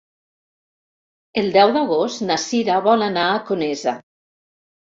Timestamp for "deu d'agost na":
1.59-2.39